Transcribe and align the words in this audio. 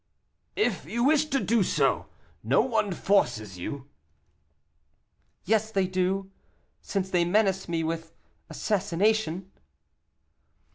"If 0.55 0.85
you 0.85 1.03
wish 1.03 1.25
to 1.25 1.39
do 1.39 1.61
so; 1.61 2.07
no 2.43 2.61
one 2.61 2.91
forces 2.91 3.59
you." 3.59 3.87
"Yes, 5.45 5.69
they 5.71 5.85
do, 5.85 6.31
since 6.81 7.11
they 7.11 7.23
menace 7.23 7.69
me 7.69 7.83
with 7.83 8.11
assassination." 8.49 9.51